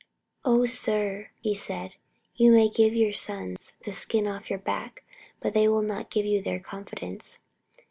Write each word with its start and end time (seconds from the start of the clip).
"O 0.43 0.65
sir," 0.65 1.29
he 1.41 1.53
said, 1.53 1.93
"you 2.35 2.51
may 2.51 2.69
give 2.69 2.95
your 2.95 3.13
sons 3.13 3.73
the 3.85 3.93
skin 3.93 4.25
off 4.25 4.49
your 4.49 4.57
back, 4.57 5.03
but 5.39 5.53
they 5.53 5.67
will 5.67 5.83
not 5.83 6.09
give 6.09 6.25
you 6.25 6.41
their 6.41 6.59
confidence!" 6.59 7.37